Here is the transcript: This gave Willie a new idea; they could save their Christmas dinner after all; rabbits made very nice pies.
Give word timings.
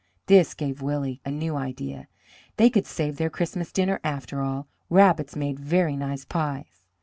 This 0.25 0.55
gave 0.55 0.81
Willie 0.81 1.21
a 1.23 1.29
new 1.29 1.55
idea; 1.55 2.07
they 2.57 2.71
could 2.71 2.87
save 2.87 3.17
their 3.17 3.29
Christmas 3.29 3.71
dinner 3.71 3.99
after 4.03 4.41
all; 4.41 4.67
rabbits 4.89 5.35
made 5.35 5.59
very 5.59 5.95
nice 5.95 6.25
pies. 6.25 6.81